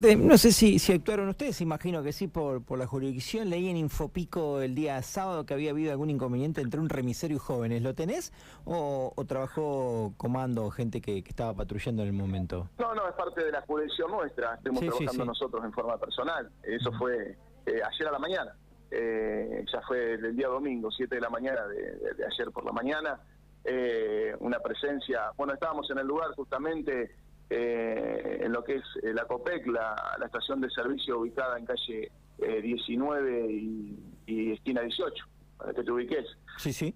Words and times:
No 0.00 0.38
sé 0.38 0.52
si, 0.52 0.78
si 0.78 0.92
actuaron 0.92 1.28
ustedes, 1.28 1.60
imagino 1.60 2.04
que 2.04 2.12
sí, 2.12 2.28
por, 2.28 2.62
por 2.62 2.78
la 2.78 2.86
jurisdicción. 2.86 3.50
Leí 3.50 3.68
en 3.68 3.76
Infopico 3.76 4.60
el 4.60 4.76
día 4.76 5.02
sábado 5.02 5.44
que 5.44 5.54
había 5.54 5.72
habido 5.72 5.90
algún 5.90 6.08
inconveniente 6.08 6.60
entre 6.60 6.78
un 6.78 6.88
remisero 6.88 7.34
y 7.34 7.38
jóvenes. 7.38 7.82
¿Lo 7.82 7.96
tenés 7.96 8.32
o, 8.64 9.12
trabajó 9.26 10.14
comando 10.16 10.70
gente 10.70 11.00
que, 11.00 11.18
estaba 11.18 11.52
patrullando 11.52 12.02
en 12.02 12.08
el 12.10 12.14
momento? 12.14 12.68
No, 12.78 12.94
no, 12.94 13.08
es 13.08 13.14
parte 13.16 13.42
de 13.42 13.50
la 13.50 13.60
jurisdicción 13.62 14.12
nuestra. 14.12 14.54
Estamos 14.54 14.78
trabajando 14.78 15.24
nosotros 15.24 15.64
en 15.64 15.72
forma 15.72 15.98
personal. 15.98 16.48
Eso 16.62 16.92
fue 16.92 17.36
eh, 17.66 17.80
ayer 17.84 18.06
a 18.06 18.12
la 18.12 18.20
mañana. 18.20 18.54
Eh, 18.92 19.64
ya 19.72 19.80
fue 19.80 20.14
el 20.14 20.36
día 20.36 20.46
domingo, 20.46 20.92
7 20.92 21.12
de 21.12 21.20
la 21.20 21.28
mañana 21.28 21.66
de, 21.66 22.24
ayer 22.24 22.52
por 22.52 22.64
la 22.64 22.70
mañana. 22.70 23.18
Eh, 23.64 24.32
una 24.38 24.60
presencia, 24.60 25.32
bueno, 25.36 25.54
estábamos 25.54 25.90
en 25.90 25.98
el 25.98 26.06
lugar 26.06 26.30
justamente 26.36 27.10
eh, 27.50 28.40
en 28.42 28.52
lo 28.52 28.62
que 28.62 28.76
es 28.76 28.84
eh, 29.02 29.14
la 29.14 29.24
COPEC, 29.24 29.66
la, 29.68 30.18
estación 30.24 30.60
de 30.60 30.68
servicio 30.68 31.18
ubicada 31.18 31.58
en 31.58 31.64
calle 31.64 32.12
19 32.38 33.46
eh, 33.46 33.96
y, 34.26 34.52
esquina 34.52 34.82
18, 34.82 35.24
para 35.56 35.72
que 35.72 35.82
te 35.82 35.90
ubiques. 35.90 36.26
Sí, 36.58 36.72
sí. 36.72 36.94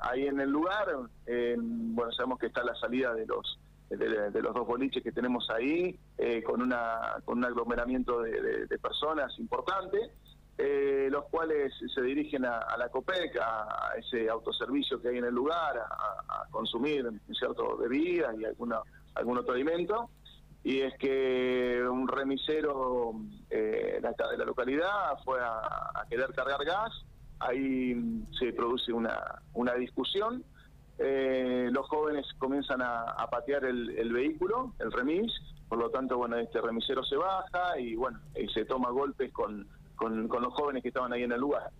ahí 0.00 0.26
en 0.26 0.40
el 0.40 0.50
lugar, 0.50 0.88
bueno, 1.26 2.12
sabemos 2.12 2.38
que 2.38 2.46
está 2.46 2.64
la 2.64 2.74
salida 2.74 3.14
de 3.14 3.26
los 3.26 3.58
de, 3.88 4.42
los 4.42 4.52
dos 4.52 4.66
boliches 4.66 5.02
que 5.02 5.12
tenemos 5.12 5.48
ahí, 5.50 5.98
con 6.44 6.60
una 6.60 7.22
con 7.24 7.38
un 7.38 7.44
aglomeramiento 7.44 8.22
de, 8.22 8.78
personas 8.82 9.38
importante. 9.38 9.98
los 11.10 11.24
cuales 11.26 11.72
se 11.94 12.02
dirigen 12.02 12.44
a, 12.44 12.76
la 12.76 12.88
COPEC, 12.88 13.36
a, 13.40 13.92
ese 13.96 14.28
autoservicio 14.28 15.00
que 15.00 15.08
hay 15.08 15.18
en 15.18 15.26
el 15.26 15.34
lugar, 15.34 15.78
a, 15.78 16.42
a 16.42 16.46
consumir 16.50 17.08
cierto 17.32 17.76
bebidas 17.76 18.34
y 18.38 18.44
alguna 18.44 18.82
algún 19.16 19.38
otro 19.38 19.54
alimento, 19.54 20.10
y 20.62 20.80
es 20.80 20.94
que 20.98 21.82
un 21.88 22.08
remisero 22.08 23.12
eh, 23.50 24.00
de 24.00 24.36
la 24.38 24.44
localidad 24.44 25.18
fue 25.24 25.38
a, 25.40 26.04
querer 26.08 26.32
cargar 26.34 26.64
gas, 26.64 26.92
ahí 27.38 27.94
se 28.38 28.52
produce 28.52 28.92
una, 28.92 29.42
una 29.54 29.74
discusión, 29.74 30.44
eh, 30.98 31.68
los 31.70 31.86
jóvenes 31.88 32.26
comienzan 32.38 32.80
a, 32.82 33.26
patear 33.30 33.64
el, 33.64 34.12
vehículo, 34.12 34.72
el 34.78 34.90
remis, 34.90 35.32
por 35.68 35.78
lo 35.78 35.90
tanto, 35.90 36.16
bueno, 36.16 36.36
este 36.36 36.60
remisero 36.60 37.04
se 37.04 37.16
baja 37.16 37.78
y 37.78 37.94
bueno, 37.94 38.18
y 38.34 38.48
se 38.48 38.64
toma 38.64 38.90
golpes 38.90 39.32
con, 39.32 39.66
con, 39.94 40.28
con 40.28 40.42
los 40.42 40.54
jóvenes 40.54 40.82
que 40.82 40.88
estaban 40.88 41.12
ahí 41.12 41.22
en 41.22 41.32
el 41.32 41.40
lugar 41.40 41.70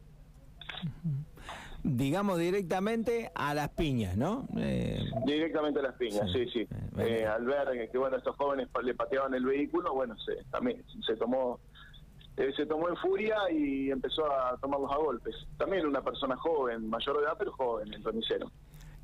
digamos 1.86 2.38
directamente 2.38 3.30
a 3.34 3.54
las 3.54 3.68
piñas, 3.70 4.16
¿no? 4.16 4.46
Eh, 4.56 4.98
directamente 5.24 5.78
a 5.78 5.82
las 5.82 5.94
piñas, 5.94 6.30
sí, 6.32 6.46
sí. 6.52 6.60
Eh, 6.98 7.20
eh, 7.20 7.26
al 7.26 7.44
ver 7.44 7.88
que 7.90 7.98
bueno 7.98 8.16
estos 8.16 8.34
jóvenes 8.36 8.68
le 8.82 8.94
pateaban 8.94 9.34
el 9.34 9.44
vehículo, 9.44 9.94
bueno, 9.94 10.16
se, 10.18 10.42
también 10.50 10.82
se 11.06 11.14
tomó 11.16 11.60
se 12.54 12.66
tomó 12.66 12.90
en 12.90 12.96
furia 12.96 13.36
y 13.50 13.90
empezó 13.90 14.30
a 14.30 14.58
tomarlos 14.58 14.92
a 14.92 14.96
golpes. 14.96 15.34
También 15.56 15.86
una 15.86 16.02
persona 16.02 16.36
joven, 16.36 16.86
mayor 16.86 17.16
de 17.16 17.24
edad, 17.24 17.34
pero 17.38 17.50
joven, 17.52 17.90
el 17.94 18.04
remisero. 18.04 18.50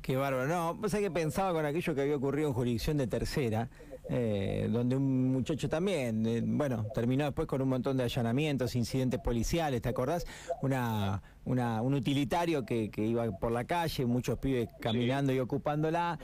Qué 0.03 0.15
bárbaro. 0.15 0.47
No, 0.47 0.77
pues 0.79 0.93
hay 0.93 1.01
que 1.01 1.09
pensaba 1.09 1.51
con 1.51 1.65
aquello 1.65 1.95
que 1.95 2.01
había 2.01 2.15
ocurrido 2.15 2.49
en 2.49 2.53
jurisdicción 2.53 2.97
de 2.97 3.07
tercera, 3.07 3.69
eh, 4.09 4.67
donde 4.69 4.95
un 4.95 5.31
muchacho 5.31 5.69
también, 5.69 6.25
eh, 6.25 6.41
bueno, 6.43 6.85
terminó 6.93 7.23
después 7.25 7.47
con 7.47 7.61
un 7.61 7.69
montón 7.69 7.97
de 7.97 8.03
allanamientos, 8.03 8.75
incidentes 8.75 9.19
policiales, 9.19 9.81
¿te 9.81 9.89
acordás? 9.89 10.25
Una, 10.61 11.21
una, 11.45 11.81
un 11.81 11.93
utilitario 11.93 12.65
que, 12.65 12.89
que 12.91 13.05
iba 13.05 13.31
por 13.39 13.51
la 13.51 13.63
calle, 13.63 14.05
muchos 14.05 14.37
pibes 14.39 14.69
caminando 14.81 15.31
y 15.31 15.39
ocupándola. 15.39 16.19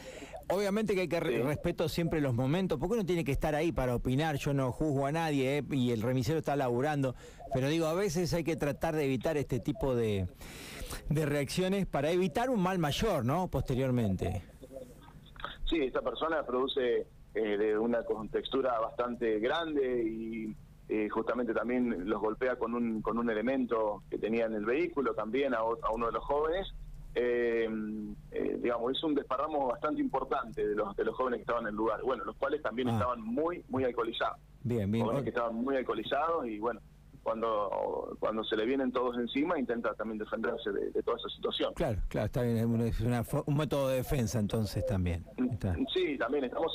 Obviamente 0.52 0.96
que 0.96 1.02
hay 1.02 1.08
que 1.08 1.20
respeto 1.20 1.88
siempre 1.88 2.22
los 2.22 2.34
momentos, 2.34 2.80
porque 2.80 2.96
uno 2.96 3.06
tiene 3.06 3.24
que 3.24 3.32
estar 3.32 3.54
ahí 3.54 3.72
para 3.72 3.96
opinar, 3.96 4.36
yo 4.38 4.52
no 4.52 4.72
juzgo 4.72 5.06
a 5.06 5.12
nadie 5.12 5.60
eh, 5.60 5.64
y 5.72 5.92
el 5.92 6.02
remisero 6.02 6.40
está 6.40 6.56
laburando, 6.56 7.16
pero 7.54 7.70
digo, 7.70 7.86
a 7.86 7.94
veces 7.94 8.34
hay 8.34 8.44
que 8.44 8.56
tratar 8.56 8.96
de 8.96 9.06
evitar 9.06 9.38
este 9.38 9.60
tipo 9.60 9.96
de, 9.96 10.28
de 11.10 11.26
reacciones 11.28 11.86
para 11.86 12.10
evitar 12.10 12.50
un 12.50 12.62
mal 12.62 12.80
mayor, 12.80 13.24
¿no? 13.24 13.48
Posteriormente. 13.48 14.42
Sí, 15.70 15.78
esta 15.84 16.02
persona 16.02 16.44
produce 16.44 17.06
eh, 17.36 17.58
de 17.58 17.78
una 17.78 18.04
contextura 18.04 18.80
bastante 18.80 19.40
grande 19.40 20.04
y 20.04 20.56
eh, 20.90 21.08
justamente 21.10 21.54
también 21.54 22.10
los 22.10 22.20
golpea 22.20 22.56
con 22.58 22.74
un, 22.74 23.02
con 23.02 23.18
un 23.18 23.30
elemento 23.30 24.02
que 24.10 24.18
tenía 24.18 24.46
en 24.46 24.56
el 24.56 24.66
vehículo 24.66 25.14
también 25.14 25.54
a, 25.54 25.64
uno 25.64 26.08
de 26.08 26.12
los 26.12 26.24
jóvenes. 26.24 26.68
Eh, 27.16 27.68
digamos, 28.60 28.92
es 28.92 29.04
un 29.04 29.16
desparramo 29.16 29.68
bastante 29.68 30.02
importante 30.02 30.66
de 30.66 30.76
los 30.76 30.96
de 30.96 31.04
los 31.04 31.16
jóvenes 31.16 31.38
que 31.38 31.42
estaban 31.42 31.64
en 31.64 31.70
el 31.70 31.76
lugar, 31.76 32.02
bueno, 32.04 32.24
los 32.24 32.36
cuales 32.36 32.62
también 32.62 32.90
ah. 32.90 32.94
estaban 32.94 33.22
muy 33.22 33.64
muy 33.70 33.84
alcoholizados. 33.84 34.38
Bien, 34.64 34.92
bien. 34.92 35.04
Jóvenes 35.04 35.24
que 35.24 35.30
estaban 35.30 35.56
muy 35.56 35.76
alcoholizados 35.76 36.48
y 36.48 36.60
bueno, 36.60 36.82
cuando 37.24 38.16
cuando 38.20 38.44
se 38.44 38.56
le 38.56 38.66
vienen 38.66 38.92
todos 38.92 39.18
encima 39.18 39.60
intenta 39.60 39.94
también 39.94 40.18
defenderse 40.18 40.72
de, 40.72 41.04
toda 41.04 41.18
esa 41.18 41.30
situación. 41.30 41.74
Claro, 41.74 42.00
claro, 42.08 42.26
está 42.26 42.42
bien, 42.42 42.58
es 42.58 43.00
un 43.46 43.58
método 43.58 43.90
de 43.90 43.98
defensa 43.98 44.40
entonces 44.40 44.86
también. 44.86 45.26
Sí, 45.94 46.18
también 46.18 46.46
estamos 46.46 46.74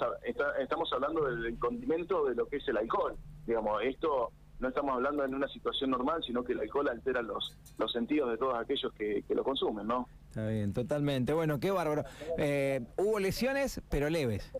estamos 0.61 0.93
hablando 0.93 1.25
del 1.25 1.59
condimento 1.59 2.27
de 2.27 2.35
lo 2.35 2.47
que 2.47 2.57
es 2.57 2.69
el 2.69 2.77
alcohol. 2.77 3.17
Digamos, 3.47 3.83
esto 3.83 4.33
no 4.61 4.69
estamos 4.69 4.95
hablando 4.95 5.25
en 5.25 5.35
una 5.35 5.49
situación 5.49 5.91
normal, 5.91 6.23
sino 6.25 6.43
que 6.45 6.53
el 6.53 6.61
alcohol 6.61 6.89
altera 6.89 7.23
los, 7.23 7.57
los 7.77 7.93
sentidos 7.93 8.31
de 8.31 8.39
todos 8.39 8.55
aquellos 8.59 8.93
que, 8.95 9.25
lo 9.29 9.45
consumen, 9.45 9.87
¿no? 9.87 10.09
Está 10.31 10.47
bien, 10.49 10.73
totalmente. 10.73 11.33
Bueno, 11.33 11.59
qué 11.61 11.71
bárbaro. 11.71 12.05
Eh, 12.39 12.81
hubo 12.97 13.19
lesiones, 13.19 13.83
pero 13.91 14.09
leves. 14.09 14.51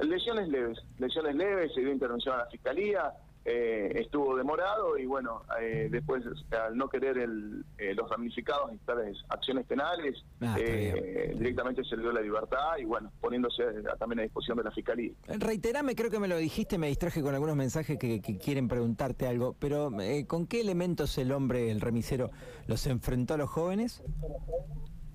Lesiones 0.00 0.48
leves, 0.48 0.78
lesiones 0.98 1.36
leves, 1.36 1.72
se 1.74 1.80
dio 1.80 1.92
intervención 1.92 2.34
a 2.34 2.38
la 2.38 2.46
fiscalía, 2.46 3.12
eh, 3.46 3.92
estuvo 3.96 4.36
demorado 4.36 4.96
y 4.96 5.04
bueno, 5.04 5.42
eh, 5.60 5.88
después 5.90 6.24
al 6.50 6.76
no 6.78 6.88
querer 6.88 7.18
el, 7.18 7.62
eh, 7.76 7.94
los 7.94 8.08
damnificados 8.08 8.70
tales 8.86 9.18
acciones 9.28 9.66
penales, 9.66 10.24
ah, 10.40 10.56
directamente 10.56 11.84
se 11.84 11.96
le 11.96 12.02
dio 12.02 12.12
la 12.12 12.22
libertad 12.22 12.78
y 12.78 12.84
bueno, 12.84 13.12
poniéndose 13.20 13.62
también 13.98 14.20
a 14.20 14.22
disposición 14.22 14.56
de 14.58 14.64
la 14.64 14.70
Fiscalía. 14.70 15.12
Reiterame, 15.28 15.94
creo 15.94 16.10
que 16.10 16.18
me 16.18 16.28
lo 16.28 16.38
dijiste, 16.38 16.78
me 16.78 16.88
distraje 16.88 17.22
con 17.22 17.34
algunos 17.34 17.56
mensajes 17.56 17.98
que, 17.98 18.22
quieren 18.42 18.68
preguntarte 18.68 19.26
algo, 19.26 19.54
pero 19.58 19.90
¿con 20.26 20.46
qué 20.46 20.60
elementos 20.60 21.16
el 21.18 21.30
hombre, 21.30 21.70
el 21.70 21.80
remisero, 21.80 22.30
los 22.66 22.86
enfrentó 22.86 23.34
a 23.34 23.36
los 23.36 23.50
jóvenes? 23.50 24.02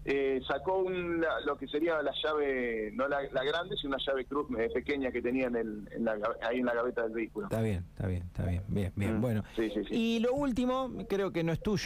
Eh, 0.05 0.41
sacó 0.47 0.77
un, 0.77 1.23
lo 1.45 1.57
que 1.57 1.67
sería 1.67 2.01
la 2.01 2.13
llave, 2.23 2.91
no 2.93 3.07
la, 3.07 3.21
grande, 3.21 3.75
sino 3.77 3.95
una 3.95 4.03
llave 4.05 4.25
cruz 4.25 4.47
eh, 4.57 4.69
pequeña 4.73 5.11
que 5.11 5.21
tenía 5.21 5.47
en 5.47 5.55
el, 5.55 5.87
ahí 6.41 6.59
en 6.59 6.65
la 6.65 6.73
gaveta 6.73 7.03
del 7.03 7.11
vehículo. 7.11 7.47
Está 7.47 7.61
bien, 7.61 7.85
está 7.91 8.07
bien, 8.07 8.23
está 8.23 8.45
bien, 8.45 8.63
bien, 8.67 8.93
bien. 8.95 9.17
Mm, 9.17 9.21
bueno. 9.21 9.43
Sí, 9.55 9.69
sí, 9.71 9.81
sí. 9.88 9.95
Y 9.95 10.19
lo 10.19 10.33
último, 10.33 10.91
creo 11.07 11.31
que 11.31 11.43
no 11.43 11.51
es 11.51 11.61
tuyo. 11.61 11.77